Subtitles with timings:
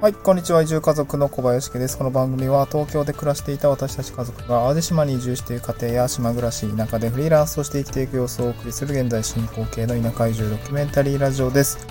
[0.00, 0.62] はい、こんにちは。
[0.62, 1.98] 移住家族の小林家です。
[1.98, 11.86] この番組は東京で暮らしていた私たち家族が淡路島に移住している家庭や島暮らし、田舎でフリーランスとして生きていく様子をお送りする現在進行形の田舎移住ドキュメンタリーラジオです。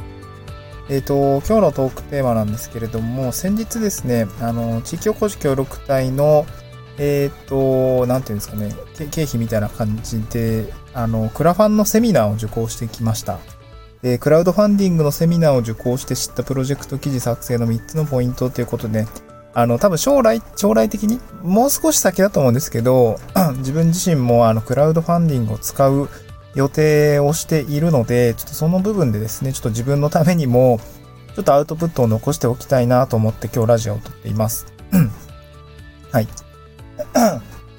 [0.89, 6.47] えっ、ー、と、今日のトークテーマなんですけれども、先日ですね、あの、地域おこし協力隊の、
[6.97, 8.73] えっ、ー、と、なんていうんですかね、
[9.11, 13.37] 経費みたいな感じで、あの、クラファンのセミナーを受講してきました。
[14.01, 19.05] えー、クラウドファンディングのセミナーを受講して知ったプロジェクト記事作成の3つのポイントということで、
[19.53, 23.19] あの、多分将来、将来的に、もう少し先だと思うんですけど、
[23.57, 26.09] 自分自身もあの、クラウドファンディングを使う
[26.55, 30.79] 予定をしているので、ちょっとその部分でですね、ちょっと自分のためにも、
[31.35, 34.67] ちょっとアウトプットを残しておきたいなと思って今日ラジオを撮っています。
[36.11, 36.27] はい。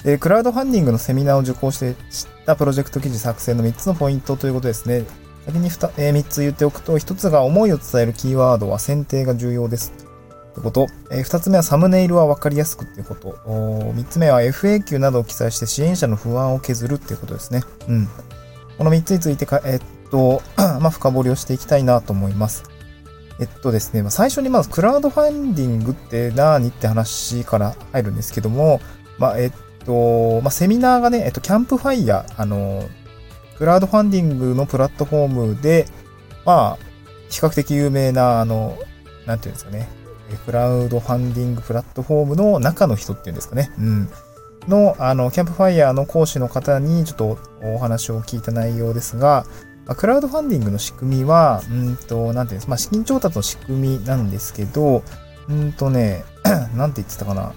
[0.05, 5.05] で、 クラウドファンディングのセミナーを受講して知ったプロジェクト記事作成の3つのポイントということですね。
[5.47, 9.93] 先に 2,、えー、3つ言っておくと、1つが思いを伝えるキーワードは選定が重要です。
[10.53, 10.87] ってこと。
[11.11, 13.33] えー、2つ目はサムネイルは分かりやすくっていうこと。
[13.47, 17.63] 3つ目は FAQ などを記載して支援者の不安を削るっていうことですね。
[17.89, 18.09] うん。
[18.79, 20.43] この3つについてか、えー、っと、
[20.81, 22.65] まあ、深掘りをしていきたいなと思います。
[23.41, 28.81] えっとですね、まあ、最初にまずクラウドファンディングって何って話から入るんですけども、
[29.19, 29.53] まあ、えっ
[29.87, 32.85] と、まあ、セミナーがね、えっと、キャンプファイヤー、あの、
[33.61, 35.85] クラウドファンディングのプラットフォームで、
[36.47, 36.85] まあ、
[37.29, 38.79] 比較的有名な、あの、
[39.27, 39.87] なんていうんですかね、
[40.47, 44.09] クラウドファンディングプラットフォームの中の人っていうんですかね、うん。
[44.67, 49.45] の、あの、キャンプファイヤーの講師の方にちょっとお話を聞いた内容ですが、
[49.95, 55.03] クラウドファンディングの仕組みは、うんと、なんていうんですか、まあ、資金調達の仕組みなんですけど、
[55.51, 56.25] うんとね、
[56.75, 57.53] なんて言ってたかな。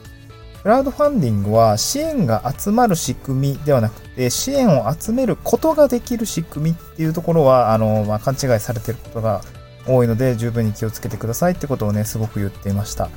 [0.63, 9.41] クラウドファンディングは支援が集まる仕組みではなくて、支援を集めることができる仕組みっていうところは、あの、まあ、勘違いされてることが
[9.85, 13.09] 多いので、十分に気をつけてくださいってことをね、すごく言っていました。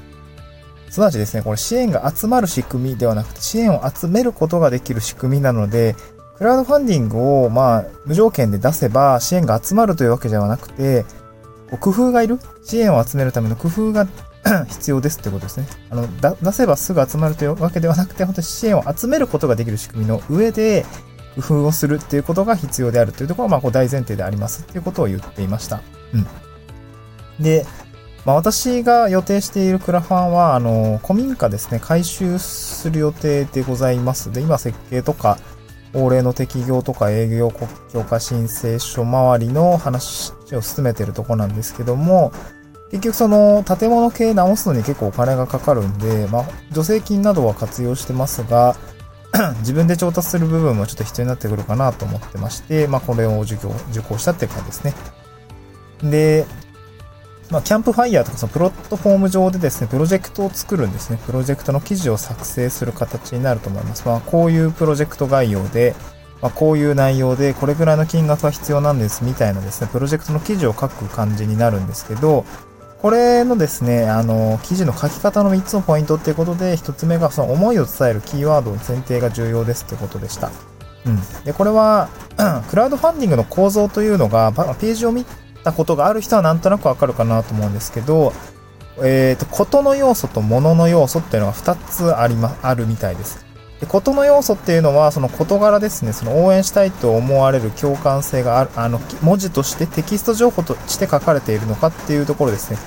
[0.90, 5.94] すなわちですね、これ支援が集まる仕組みではなくて、支援を集めることができる仕組みなので、
[6.38, 11.04] クラウドファンディングを、まあ、無条件で出せば支援が集まるというわけではなくて、
[11.80, 12.38] 工夫がいる？
[12.64, 14.06] 支援を集めるための工夫が
[14.68, 15.66] 必要ですってことですね。
[15.90, 20.86] あの、出せばすぐ集まるというわけではなくて、本当に支援を集めることができる仕組みの上で、
[21.36, 25.82] 工夫をするっていうことが必要であるというところは、まあ、こう大前提でありますっていうことを言っていました。
[26.14, 26.26] うん。
[27.42, 27.66] で、
[28.24, 35.38] まあ、私が予定しているクラファンは、あの、古民家ですね、改修する予定でございますで、今設計とか、
[35.96, 42.32] 法令の適用とか営業国許可申請書周りの話を進めてるとこなんですけども、
[42.90, 48.76] 結局その建物系直すのに結構お金がかかるんで、まあ、助成金などは活用してますが、
[49.60, 54.94] 自分で調達する部分もちょっと必要になってくるかなと思ってまして、まあ、これを受講、受講したっていう感じですね。
[56.02, 56.46] で、
[57.50, 61.18] まあ、キャンプファイヤーとかそのプロットフォーム上でですね、プロジェクトを作るんですね。
[61.26, 64.06] プロジェクトの記事を作成する形になると思います。
[64.06, 65.94] まあ、こういうプロジェクト概要で、
[66.42, 72.44] まあ、こういう内容で、これぐらいの金額が必要なんですみたいなですね、プロジェクトの記事を書く感じになるんですけど、
[73.00, 80.50] これのですね、あの、記事の書き方の3つのポイントっていうことで、1つ目がその思いを伝えるキーワードの選定が重要ですってことでした。
[81.06, 81.20] うん。
[81.44, 82.08] で、これは、
[82.68, 88.32] クラウドファンディングの構造というのが、ページを見てたことがある人はなんとなくわかるかなと思うんですけど、
[88.98, 93.44] えっ、ー、と、ことの要素と物の要素っていうのが2つありま、あるみたいです。
[93.80, 102.78] で、ことの要素っていうのは、その事柄ですね、その応援したいと思われる共感性がある、あの、文字としてテキスト情報として書かれているのかっていうところですね。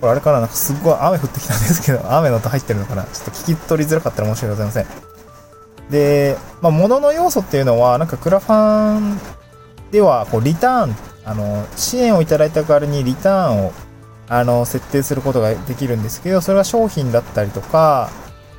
[0.00, 0.40] これあれかな？
[0.40, 3.04] なんかすっごい雨降ってきたんですけど、 雨の音入ってるのかな？
[3.04, 4.86] ちょっと聞き取りづらかったら申し訳ございません。
[5.90, 9.20] で、まあ、物の要素っていうのは、なんかクラファン
[9.92, 13.72] では、こう、リターン、あの、支援をいただいた代わりにリターンを、
[14.28, 18.10] あの、設定することができるんですけど、それは商品だったりとか、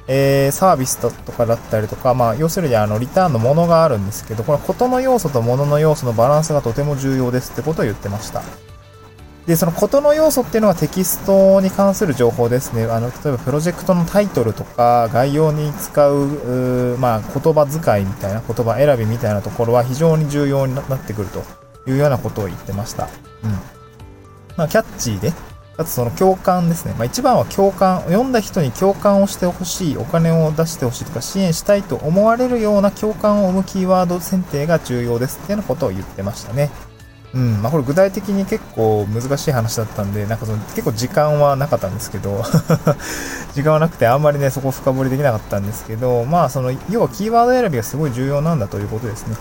[0.08, 8.44] えー、サービスとかだったりとか、まあ、要するにあの、リターンのものがあるんですけど、このことの要素とものの要素のバランスがとても重要ですってことを言ってました。
[9.46, 12.84] で、そのことの要素っていうのはテキストに関する情報ですね。
[12.86, 21.44] あの、例えばプロジェクトのタイトルとか、概要に使う、うまあ、言葉遣いみたいな、言葉選びみたいなところは非常に重要になってくると
[21.90, 23.10] いうようなことを言ってました。
[23.44, 23.52] うん。
[24.56, 25.34] まあ、キャッチーで、
[25.76, 26.94] かつその共感ですね。
[26.94, 36.70] まあ一番は共感、読んだ人に共感をしてほしい、お金を出してほしいとか支援したいと思われるような共感を生むキーワード選定が重要ですっていうようなことを言ってましたね。
[37.34, 37.62] うん。
[37.62, 42.44] まあこれ具体的に結構難しい話だったんで、なんかその結構時間はなかったんですけど
[43.54, 49.36] 時間はなくてあんまりね、そこ深掘りできなかったんですけど、まあその、要はキーワード選びがすごい重要なんだということですね。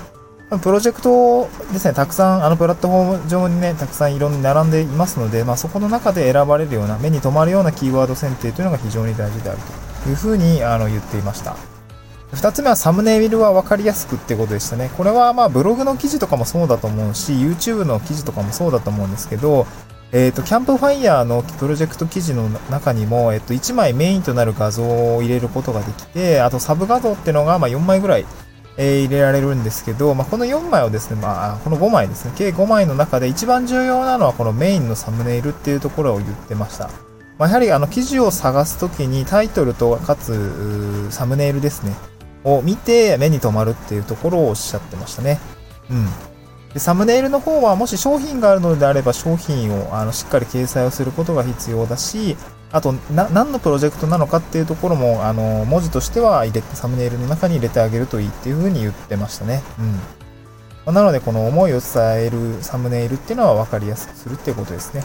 [0.59, 9.59] プロジェクトですね、たくさん、あのプラットフォーム上にね、たくさんいろんな並んでいますので、まあ、そこの中で選ばれるような、目に留まるようなキーワード選定というのが非常に大事である
[10.05, 11.72] というふうにあの言っていました。
[12.33, 14.91] 2つ目はサムネイルは分かりやすくってことでしたね。
[14.97, 19.67] これはまあブログの記事とかもそうだと思うし、YouTube の記事とかもそうだと思うんですけど、
[20.13, 28.27] えっ、ー、と、キャンプファイヤーのプロジェクト記事の中にも、えっ、と、1枚メインとなる画像を入れることができて、あとサブ画像っていうのがま4枚ぐらい
[28.79, 36.89] えー、入れられるんですけど、まあ、この4枚をですね、まあ、この5枚ですね、計5枚の中で一番重要なのはこのメインのサムネイルっていうところを言ってました。
[37.39, 41.95] まあ、やはりあの記事を探すときにタイトルとかつサムネイルですね、
[42.45, 45.41] を見て目に留まるっていうところをおっしゃってましたね。
[45.91, 46.07] うん。
[46.75, 52.37] でサムネイルの方はもし商品があるのであれば商品をあのしっかり掲載をすることが必要だし、
[52.73, 59.63] あと、何のプロジェクトなのかっていうところも、あの、文字としては入れて、サムネイルの中に入れてあげるといいっていうふうに言ってましたね。
[59.79, 59.93] うん。
[59.93, 59.99] ま
[60.87, 65.05] あ、なので、この思いを伝えるサムネイルっていうのは分かりやすくするっていうことですね。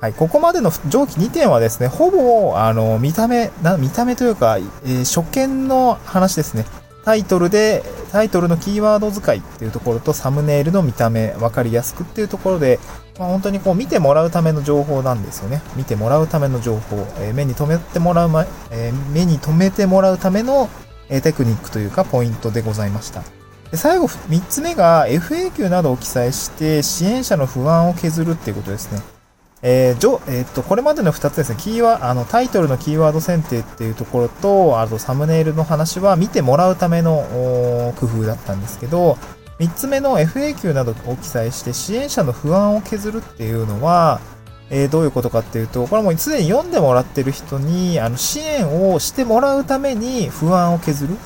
[0.00, 0.14] はい。
[0.14, 6.66] ここまでの上記2点はですね、ほぼ、あの、見た目、な、見た目というか、えー、初見の話ですね。
[7.04, 7.82] タイトルで、
[8.12, 12.78] タイトルのキーワード使いっていうところとサムネイルの見た目、わかりやすくっていうところで、
[13.18, 15.62] まあ、本当にこう見てもらうための情報なんですよね。
[15.76, 20.68] 見てもらうための情報、えー、目に留めてもらう、ま、えー、目に留めてもらうための、
[21.08, 23.22] えー、テクニックというかポイントでございました。
[23.70, 29.15] で最後、3つ目が FAQ などを記載して支援者の不安を削るっていうことですね。
[29.62, 39.16] えー、じょえー、っと、これまでの2つですね、キーワあの、タイトルのキーワード選定っていうところと、あとサムネイルの話は見てもらうための工夫だったんですけど、
[39.58, 44.20] 3つ目の FAQ などを記載して支援者の不安を削るっていうのは、
[44.68, 51.16] えー、どういうことかっていうと、これもすでに読んでもらってる人に、あの、支援をしてもらうために不安を削る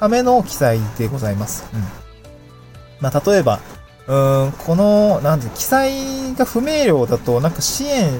[0.00, 1.68] ための記載でございます。
[1.74, 1.80] うん。
[3.00, 3.60] まあ、例えば、
[4.06, 8.12] うん、この、なんて、記載が不明瞭だと、なんか支援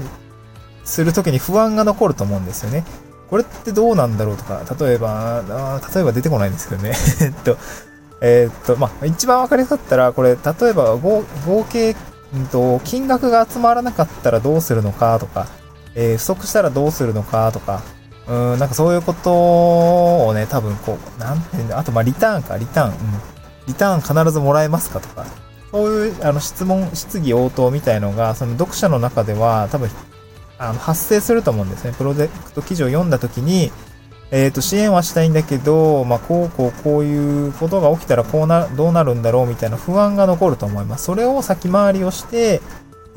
[0.83, 2.83] するときに不安が残ると思うんですよね。
[3.29, 6.93] これってどうなんだろうとか、例えば、あ例えば出てこないんですけどね。
[7.21, 7.57] えっと、
[8.21, 10.37] えっと、まあ、一番わかりやすかったら、これ、例
[10.69, 11.95] えば合、合計、
[12.33, 15.47] うんと、金額が集まらなかったらどうするのかとか、
[15.95, 17.81] えー、不足したらどうするのかとか、
[18.27, 19.31] うん、なんかそういうこと
[20.27, 22.95] をね、多分こう、なんていうんだ、あと、まあ、リターンか、リターン、うん。
[23.67, 25.25] リターン必ずもらえますかとか、
[25.75, 29.89] そういうあの質問、質疑応答みたいのが、その読者の中では多分、
[30.57, 31.93] あの発生すると思うんですね。
[31.97, 33.73] プロジェクト記事を読んだ時に、
[34.31, 41.03] えっ、ー、と、支援はしたいんだけど、まあ、こうこうこういうことが起きたらこうな、どうなるんだろうみたいな不安が残ると思います。
[41.03, 42.61] それを先回りをして、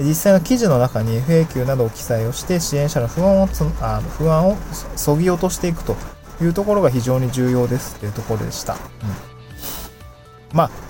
[0.00, 4.56] 実際の記事の中に FAQ などを記載をして、支援者の不安をつあの不安を
[4.96, 5.94] そぎ落としていくと
[6.42, 8.74] いうところが非常に重要ですというところでした。
[8.74, 8.78] うん。
[10.52, 10.87] まあ、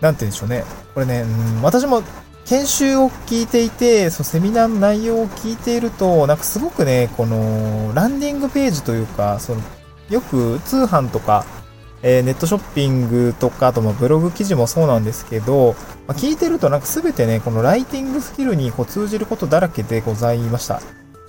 [0.00, 0.64] なんて言うんでしょうね。
[0.94, 2.02] これね、うん、私も
[2.46, 9.60] 研修を聞いていて、そのセミナーの内容を聞いていると、なんかすごくね、この、ランディングページというか、その、
[10.10, 11.44] よく通販とか、
[12.02, 15.74] えー、ネットショッピングとか、あとまブログ記事もそうなんですけど、
[16.06, 20.80] まあ、聞いてるとなんかすべてね、このライティングスキルにこう通じることだらけでございました。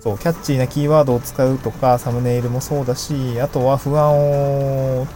[0.01, 5.07] そう、キャッチーなキーワードを使うとか、サムネイルもそうだし、あとは不安を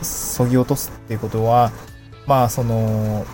[0.00, 1.70] そぎ落とすっていうことは、
[2.26, 3.26] まあ、その、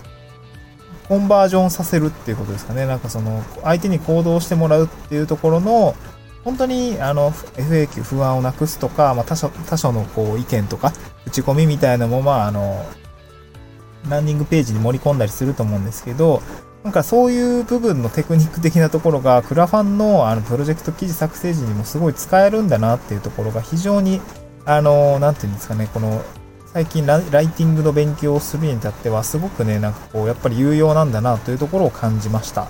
[1.07, 2.85] コンバージョンさせるっていうことですかね。
[2.85, 5.95] なんかその、相手に行動してもらうっていうところの、
[6.43, 10.93] 本当に、あの、FAQ、不安をなくすとか、まあ、他所、他所のこう、意見とか、
[11.25, 12.85] 打ち込みみたいなのも、まあ、あの、
[14.09, 16.41] ランディングページに盛り込んだりすると思うんですけど、
[16.83, 24.19] なんかそういう部分のテクニック的なところが、クラファンのあのプロジェクト記事作成時にもすごい使えるんだなっていうところが非常に、
[24.65, 26.23] あの、なんていうんですかね、この
[26.73, 32.67] 最近ライティングの勉強をするに至ってはすごくね、なんかこう、やっぱり有用なんだなというところを感じました。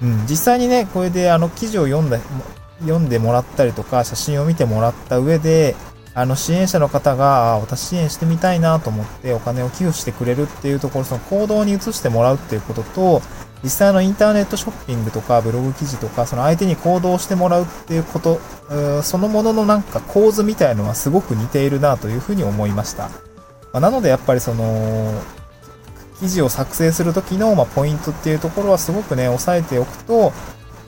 [0.00, 2.18] うん、実際にね、これであの記事を読んだ、
[2.80, 5.74] 読んでもらったりとか、写真を見てもらった上で、
[6.14, 13.22] あの支援者の方が、私支援してみたいなと思ってお金を寄付してくれるっていうところ、その行動に移してもらうっていうことと、
[13.64, 18.40] 実際のインターネットショッピングとかブログ記事とか、その相手に行動してもらうっていうこと、
[19.02, 23.10] そのもののなんか構図みたいのはすごく似ているなというふうに思いました。
[23.72, 25.20] まあ、なのでやっぱりその、
[26.20, 30.32] 記事を作成するときの、ま、ポイントっていうところはすごくね、押さえておくと、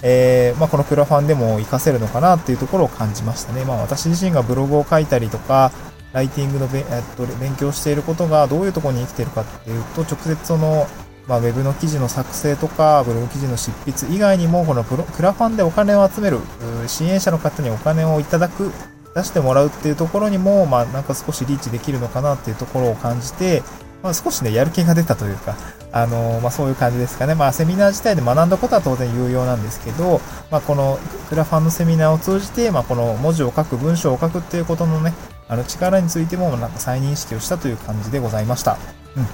[0.03, 3.65] えー、まあ、このクラファンでも活かせるのかなっていうところを感じましたね。
[3.65, 5.73] まあ、私自身がブログを書いたりとか、
[6.13, 6.85] ライティングのべ、えっ
[7.17, 10.87] と、勉強していることがどういうところに生きているかっていうと、直接その、
[11.27, 16.39] まあ、ウェブの記事の作成とか、ブログ記事の執筆以外にも、このプロクラファンでお金を集める、
[16.87, 18.71] 支援者の方にお金をいただく
[19.15, 23.63] 出してもらうっていうところにも、まあ、なんか少しリーチできるのかなっていうところを感じて、
[24.03, 25.57] まあ、少しね、やる気が出たというか、
[25.93, 27.35] あのまあ、そういう感じですかね。
[27.35, 35.15] まあ、セミナー自体で学んだことは当然有用なんですけど、まあ、このクラファンのセミナーを通じて、まあ、この文字を書く、文章を書くっていうことのね、
[35.49, 38.77] あの力についても、なんか再認識をしたという感じでございました。
[39.17, 39.27] うん。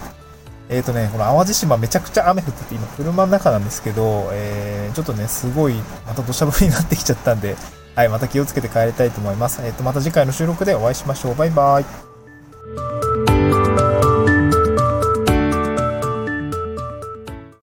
[0.68, 5.74] えっ、ー、とね、この淡路島めちゃくちゃ雨降ってて、今車の中なんですけど、えー、ちょっとね、すごい、
[6.06, 7.56] また土砂降りになってきちゃったんで、
[8.00, 9.60] はい、また気をつけて帰りたいと思います。
[9.62, 11.34] えっ、ー、と、また次回の収録でお会いしましょう。
[11.34, 12.09] バイバイ。